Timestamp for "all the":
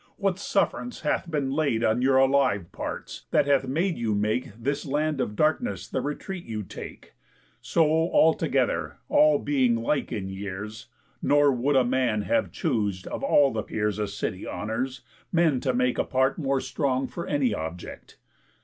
13.23-13.61